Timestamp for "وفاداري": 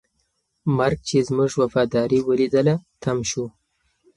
1.61-2.19